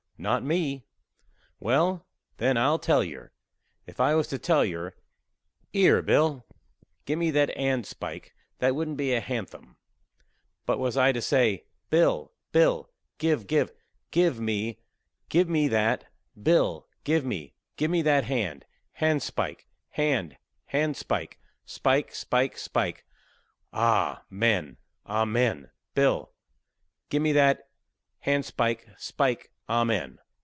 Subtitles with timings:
[0.21, 0.85] "Not me."
[1.59, 2.05] "Well,
[2.37, 3.31] then, I'll tell yer.
[3.87, 4.93] If I was to tell yer,
[5.73, 6.45] 'Ere, Bill,
[7.05, 8.29] give me that 'andspike,'
[8.59, 9.77] that wouldn't be a hanthem;'
[10.67, 13.71] but was I to say, 'Bill, Bill, giv, giv,
[14.11, 14.77] give me,
[15.29, 16.05] give me that,
[16.39, 18.65] Bill, give me, give me that hand,
[18.99, 20.37] handspike, hand,
[20.71, 23.05] handspike, spike, spike, spike,
[23.73, 25.71] ah men, ahmen.
[25.95, 26.31] Bill,
[27.09, 27.61] givemethat
[28.27, 30.19] handspike, spike, ahmen!'